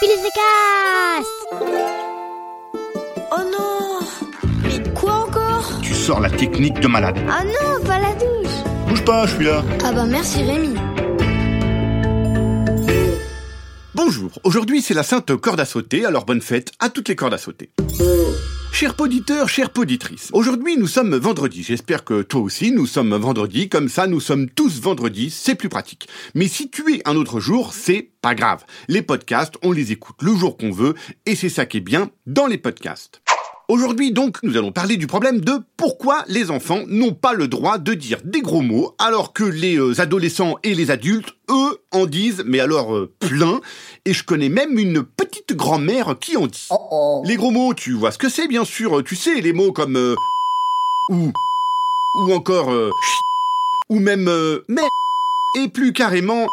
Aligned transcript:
Cast 0.00 1.26
Oh 3.32 3.42
non 3.50 4.00
Mais 4.62 4.92
quoi 4.94 5.24
encore 5.26 5.80
Tu 5.82 5.94
sors 5.94 6.20
la 6.20 6.28
technique 6.28 6.78
de 6.80 6.86
malade. 6.86 7.18
Ah 7.30 7.42
non, 7.44 7.82
pas 7.82 7.98
la 7.98 8.12
douche 8.12 8.52
Bouge 8.88 9.04
pas, 9.04 9.26
je 9.26 9.34
suis 9.36 9.44
là. 9.46 9.64
Ah 9.84 9.92
bah 9.92 10.04
merci 10.06 10.42
Rémi 10.42 10.74
Bonjour, 13.94 14.38
aujourd'hui 14.44 14.82
c'est 14.82 14.92
la 14.94 15.02
sainte 15.02 15.34
corde 15.36 15.60
à 15.60 15.64
sauter, 15.64 16.04
alors 16.04 16.26
bonne 16.26 16.42
fête 16.42 16.72
à 16.78 16.90
toutes 16.90 17.08
les 17.08 17.16
cordes 17.16 17.34
à 17.34 17.38
sauter. 17.38 17.70
Chers 18.78 18.94
poditeurs, 18.94 19.48
chères 19.48 19.70
poditrices, 19.70 20.28
aujourd'hui 20.34 20.76
nous 20.76 20.86
sommes 20.86 21.16
vendredi, 21.16 21.62
j'espère 21.62 22.04
que 22.04 22.20
toi 22.20 22.42
aussi 22.42 22.72
nous 22.72 22.84
sommes 22.84 23.14
vendredi, 23.14 23.70
comme 23.70 23.88
ça 23.88 24.06
nous 24.06 24.20
sommes 24.20 24.50
tous 24.50 24.82
vendredi, 24.82 25.30
c'est 25.30 25.54
plus 25.54 25.70
pratique. 25.70 26.08
Mais 26.34 26.46
si 26.46 26.68
tu 26.68 26.94
es 26.94 27.00
un 27.08 27.16
autre 27.16 27.40
jour, 27.40 27.72
c'est 27.72 28.10
pas 28.20 28.34
grave. 28.34 28.66
Les 28.88 29.00
podcasts, 29.00 29.54
on 29.62 29.72
les 29.72 29.92
écoute 29.92 30.16
le 30.20 30.36
jour 30.36 30.58
qu'on 30.58 30.72
veut, 30.72 30.94
et 31.24 31.36
c'est 31.36 31.48
ça 31.48 31.64
qui 31.64 31.78
est 31.78 31.80
bien 31.80 32.10
dans 32.26 32.46
les 32.46 32.58
podcasts. 32.58 33.22
Aujourd'hui 33.68 34.12
donc, 34.12 34.44
nous 34.44 34.56
allons 34.56 34.70
parler 34.70 34.96
du 34.96 35.08
problème 35.08 35.40
de 35.40 35.54
pourquoi 35.76 36.24
les 36.28 36.52
enfants 36.52 36.84
n'ont 36.86 37.14
pas 37.14 37.32
le 37.32 37.48
droit 37.48 37.78
de 37.78 37.94
dire 37.94 38.20
des 38.22 38.40
gros 38.40 38.62
mots 38.62 38.94
alors 39.00 39.32
que 39.32 39.42
les 39.42 39.76
euh, 39.76 40.00
adolescents 40.00 40.54
et 40.62 40.72
les 40.72 40.92
adultes, 40.92 41.34
eux, 41.50 41.80
en 41.90 42.06
disent, 42.06 42.44
mais 42.46 42.60
alors 42.60 42.94
euh, 42.94 43.12
plein, 43.18 43.60
et 44.04 44.12
je 44.12 44.22
connais 44.22 44.48
même 44.48 44.78
une 44.78 45.02
petite 45.02 45.52
grand-mère 45.54 46.16
qui 46.20 46.36
en 46.36 46.46
dit. 46.46 46.68
Les 47.24 47.34
gros 47.34 47.50
mots, 47.50 47.74
tu 47.74 47.92
vois 47.94 48.12
ce 48.12 48.18
que 48.18 48.28
c'est 48.28 48.46
bien 48.46 48.64
sûr, 48.64 49.02
tu 49.02 49.16
sais, 49.16 49.40
les 49.40 49.52
mots 49.52 49.72
comme 49.72 49.96
euh, 49.96 50.14
ou, 51.10 51.32
ou 52.14 52.32
encore 52.32 52.72
euh, 52.72 52.92
ou 53.88 53.98
même 53.98 54.30
mais, 54.68 54.82
et 55.58 55.66
plus 55.66 55.92
carrément 55.92 56.46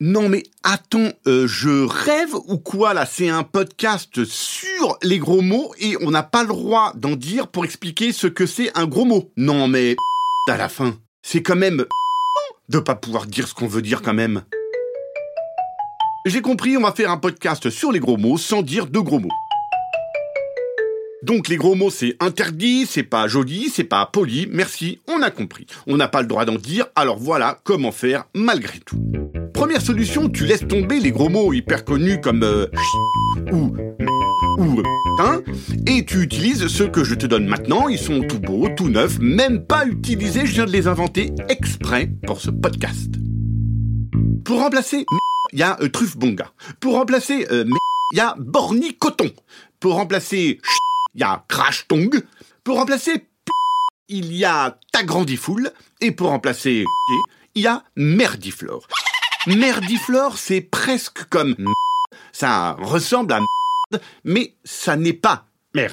non 0.00 0.28
mais 0.28 0.42
attends, 0.62 1.10
euh, 1.26 1.46
je 1.46 1.86
rêve 1.86 2.34
ou 2.48 2.58
quoi 2.58 2.92
là? 2.92 3.06
C'est 3.06 3.30
un 3.30 3.42
podcast 3.44 4.24
sur 4.24 4.98
les 5.02 5.18
gros 5.18 5.40
mots 5.40 5.72
et 5.78 5.96
on 6.02 6.10
n'a 6.10 6.22
pas 6.22 6.42
le 6.42 6.48
droit 6.48 6.92
d'en 6.96 7.16
dire 7.16 7.48
pour 7.48 7.64
expliquer 7.64 8.12
ce 8.12 8.26
que 8.26 8.44
c'est 8.44 8.76
un 8.76 8.86
gros 8.86 9.06
mot. 9.06 9.30
Non 9.38 9.68
mais 9.68 9.96
à 10.48 10.58
la 10.58 10.68
fin, 10.68 10.98
c'est 11.22 11.42
quand 11.42 11.56
même 11.56 11.86
de 12.68 12.78
pas 12.78 12.94
pouvoir 12.94 13.26
dire 13.26 13.48
ce 13.48 13.54
qu'on 13.54 13.68
veut 13.68 13.80
dire 13.80 14.02
quand 14.02 14.12
même. 14.12 14.42
J'ai 16.26 16.42
compris, 16.42 16.76
on 16.76 16.82
va 16.82 16.92
faire 16.92 17.10
un 17.10 17.18
podcast 17.18 17.70
sur 17.70 17.90
les 17.90 18.00
gros 18.00 18.18
mots 18.18 18.36
sans 18.36 18.60
dire 18.60 18.88
de 18.88 18.98
gros 18.98 19.20
mots. 19.20 19.30
Donc 21.22 21.48
les 21.48 21.56
gros 21.56 21.74
mots 21.74 21.90
c'est 21.90 22.16
interdit, 22.20 22.86
c'est 22.86 23.02
pas 23.02 23.26
joli, 23.26 23.70
c'est 23.72 23.84
pas 23.84 24.06
poli, 24.06 24.46
merci, 24.50 25.00
on 25.08 25.22
a 25.22 25.30
compris. 25.30 25.66
On 25.86 25.96
n'a 25.96 26.08
pas 26.08 26.20
le 26.20 26.28
droit 26.28 26.44
d'en 26.44 26.56
dire, 26.56 26.86
alors 26.94 27.18
voilà 27.18 27.58
comment 27.64 27.92
faire 27.92 28.24
malgré 28.34 28.78
tout. 28.80 29.00
Première 29.54 29.80
solution, 29.80 30.28
tu 30.28 30.44
laisses 30.44 30.68
tomber 30.68 31.00
les 31.00 31.10
gros 31.10 31.30
mots 31.30 31.52
hyper 31.52 31.84
connus 31.84 32.20
comme 32.20 32.42
euh, 32.42 32.66
ou 33.52 33.74
ou 34.58 34.82
hein, 35.18 35.42
et 35.86 36.04
tu 36.04 36.20
utilises 36.20 36.66
ceux 36.66 36.88
que 36.88 37.04
je 37.04 37.14
te 37.14 37.26
donne 37.26 37.46
maintenant, 37.46 37.88
ils 37.88 37.98
sont 37.98 38.22
tout 38.22 38.40
beaux, 38.40 38.68
tout 38.76 38.88
neufs, 38.88 39.18
même 39.18 39.64
pas 39.64 39.86
utilisés, 39.86 40.46
je 40.46 40.52
viens 40.52 40.66
de 40.66 40.72
les 40.72 40.86
inventer 40.86 41.32
exprès 41.48 42.10
pour 42.26 42.40
ce 42.40 42.50
podcast. 42.50 43.14
Pour 44.44 44.60
remplacer 44.60 45.06
il 45.52 45.58
y 45.60 45.62
a 45.62 45.78
euh, 45.80 45.88
bonga. 46.16 46.52
Pour 46.80 46.94
remplacer 46.94 47.46
euh, 47.50 47.64
il 48.12 48.18
y 48.18 48.20
a 48.20 48.34
borni 48.38 48.94
coton. 48.94 49.30
Pour 49.80 49.94
remplacer 49.94 50.58
il 51.16 51.20
y 51.20 51.24
a 51.24 51.44
crash 51.48 51.88
tong. 51.88 52.22
Pour 52.62 52.76
remplacer 52.76 53.26
il 54.08 54.32
y 54.32 54.44
a 54.44 54.78
tagrandifoule. 54.92 55.72
Et 56.00 56.12
pour 56.12 56.28
remplacer 56.28 56.84
il 57.54 57.62
y 57.62 57.66
a 57.66 57.82
merdiflore. 57.96 58.86
Merdiflore, 59.46 60.38
c'est 60.38 60.60
presque 60.60 61.24
comme 61.28 61.56
ça 62.32 62.72
ressemble 62.80 63.32
à 63.32 63.40
merde, 63.40 64.04
mais 64.24 64.54
ça 64.64 64.96
n'est 64.96 65.12
pas 65.12 65.46
merde. 65.74 65.92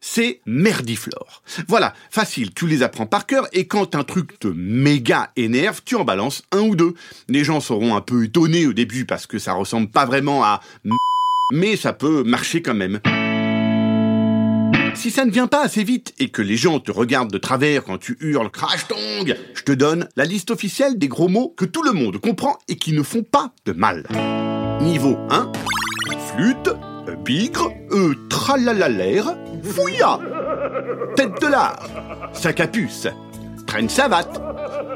C'est 0.00 0.40
merdiflore. 0.46 1.42
Voilà, 1.68 1.94
facile, 2.10 2.52
tu 2.54 2.66
les 2.66 2.82
apprends 2.82 3.06
par 3.06 3.26
cœur 3.26 3.46
et 3.52 3.66
quand 3.66 3.94
un 3.94 4.04
truc 4.04 4.38
te 4.38 4.48
méga 4.48 5.30
énerve, 5.36 5.82
tu 5.84 5.94
en 5.96 6.04
balances 6.04 6.42
un 6.52 6.60
ou 6.60 6.76
deux. 6.76 6.94
Les 7.28 7.44
gens 7.44 7.60
seront 7.60 7.94
un 7.96 8.00
peu 8.00 8.24
étonnés 8.24 8.66
au 8.66 8.72
début 8.72 9.04
parce 9.04 9.26
que 9.26 9.38
ça 9.38 9.52
ressemble 9.52 9.88
pas 9.88 10.06
vraiment 10.06 10.44
à 10.44 10.60
mais 11.52 11.76
ça 11.76 11.92
peut 11.92 12.24
marcher 12.24 12.62
quand 12.62 12.74
même. 12.74 13.00
Si 15.06 15.12
ça 15.12 15.24
ne 15.24 15.30
vient 15.30 15.46
pas 15.46 15.62
assez 15.62 15.84
vite 15.84 16.14
et 16.18 16.30
que 16.30 16.42
les 16.42 16.56
gens 16.56 16.80
te 16.80 16.90
regardent 16.90 17.30
de 17.30 17.38
travers 17.38 17.84
quand 17.84 17.96
tu 17.96 18.18
hurles 18.20 18.50
crash 18.50 18.88
tong, 18.88 19.36
je 19.54 19.62
te 19.62 19.70
donne 19.70 20.08
la 20.16 20.24
liste 20.24 20.50
officielle 20.50 20.98
des 20.98 21.06
gros 21.06 21.28
mots 21.28 21.54
que 21.56 21.64
tout 21.64 21.84
le 21.84 21.92
monde 21.92 22.18
comprend 22.18 22.58
et 22.66 22.74
qui 22.74 22.92
ne 22.92 23.04
font 23.04 23.22
pas 23.22 23.52
de 23.66 23.72
mal. 23.72 24.04
Niveau 24.80 25.16
1, 25.30 25.52
flûte, 26.34 26.70
bigre, 27.24 27.70
euh, 27.92 28.16
tralalalaire, 28.28 29.36
fouilla, 29.62 30.18
tête 31.14 31.40
de 31.40 31.46
lard, 31.46 31.88
sac 32.32 32.58
à 32.58 32.66
puce, 32.66 33.06
traîne 33.68 33.88
savate, 33.88 34.42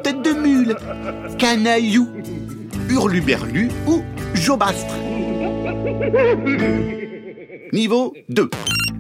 tête 0.03 0.23
de 0.23 0.33
mule, 0.33 0.75
canaillou, 1.39 2.09
hurluberlu 2.89 3.69
ou 3.87 4.03
jobastre. 4.35 4.97
Niveau 7.73 8.13
2. 8.29 8.51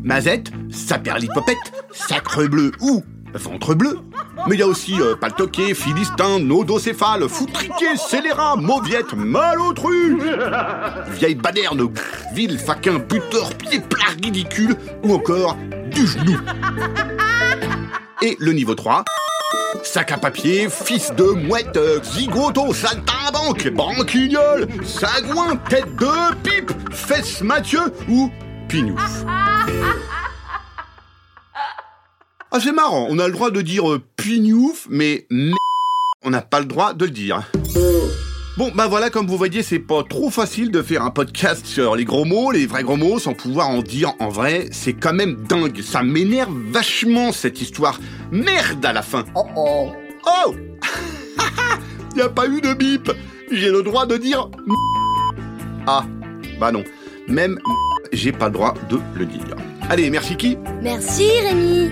Mazette, 0.03 0.50
saperlipopette, 0.71 1.72
sacre 1.93 2.44
bleu 2.44 2.72
ou 2.81 3.03
ventre 3.34 3.75
bleu. 3.75 3.99
Mais 4.47 4.55
il 4.55 4.61
y 4.61 4.62
a 4.62 4.66
aussi 4.66 5.00
euh, 5.00 5.15
paltoqué, 5.15 5.75
philistin, 5.75 6.38
nodocéphale, 6.38 7.28
foutriqué, 7.28 7.97
scélérat, 7.97 8.56
mauviette, 8.56 9.12
malautruche, 9.12 10.22
vieille 11.10 11.34
baderne, 11.34 11.89
ville, 12.33 12.59
faquin, 12.59 12.99
buteur, 12.99 13.53
pied 13.55 13.81
plat, 13.81 14.15
ridicule, 14.22 14.77
ou 15.05 15.15
encore 15.15 15.56
du 15.91 16.06
genou. 16.06 16.39
Et 18.22 18.37
le 18.39 18.53
niveau 18.53 18.75
3, 18.75 19.05
sac 19.83 20.12
à 20.12 20.19
papier, 20.19 20.69
fils 20.71 21.12
de 21.15 21.25
mouette, 21.25 21.78
zigoto, 22.05 22.72
saltimbanque, 22.72 23.69
banquignol, 23.71 24.66
sagouin, 24.84 25.56
tête 25.69 25.94
de 25.97 26.34
pipe, 26.43 26.72
fesse 26.93 27.43
Mathieu 27.43 27.81
ou 28.09 28.31
pignouf. 28.71 29.25
Ah 32.53 32.59
c'est 32.61 32.73
marrant, 32.73 33.07
on 33.11 33.19
a 33.19 33.27
le 33.27 33.33
droit 33.33 33.51
de 33.51 33.61
dire 33.63 33.91
euh, 33.91 34.01
pignouf, 34.17 34.87
mais 34.91 35.27
on 36.25 36.31
n'a 36.31 36.43
pas 36.43 36.61
le 36.61 36.67
droit 36.67 36.95
de 36.95 37.05
le 37.05 37.11
dire. 37.11 37.43
Bon, 38.57 38.71
bah 38.75 38.89
voilà, 38.89 39.09
comme 39.09 39.27
vous 39.27 39.37
voyez, 39.39 39.63
c'est 39.63 39.79
pas 39.79 40.03
trop 40.03 40.29
facile 40.31 40.71
de 40.71 40.83
faire 40.83 41.03
un 41.03 41.11
podcast 41.11 41.65
sur 41.65 41.97
les 41.97 42.05
gros 42.05 42.25
mots, 42.25 42.51
les 42.51 42.67
vrais 42.67 42.83
gros 42.83 42.97
mots, 42.97 43.19
sans 43.19 43.33
pouvoir 43.35 43.69
en 43.71 43.81
dire 43.83 44.13
en 44.19 44.29
vrai. 44.29 44.69
C'est 44.73 44.93
quand 44.93 45.15
même 45.15 45.45
dingue. 45.49 45.81
Ça 45.81 46.03
m'énerve 46.03 46.53
vachement, 46.71 47.33
cette 47.33 47.61
histoire. 47.63 47.99
Merde 48.33 48.85
à 48.85 48.93
la 48.93 49.03
fin. 49.03 49.25
Oh 49.35 49.47
oh 49.57 49.93
Oh 50.27 50.55
Y 52.17 52.21
a 52.21 52.29
pas 52.29 52.47
eu 52.49 52.61
de 52.61 52.75
bip. 52.75 53.11
J'ai 53.51 53.71
le 53.71 53.83
droit 53.83 54.05
de 54.07 54.17
dire 54.17 54.51
m- 54.59 55.83
Ah, 55.87 56.05
bah 56.61 56.71
non. 56.73 56.85
Même 57.29 57.53
m- 57.53 58.00
j'ai 58.12 58.32
pas 58.32 58.47
le 58.47 58.53
droit 58.53 58.75
de 58.88 58.98
le 59.15 59.26
dire. 59.26 59.56
Allez, 59.88 60.10
merci 60.10 60.37
qui 60.37 60.56
Merci 60.82 61.28
Rémi 61.43 61.91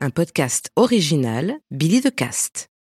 Un 0.00 0.10
podcast 0.10 0.70
original 0.76 1.54
Billy 1.70 2.00
the 2.00 2.14
Cast. 2.14 2.73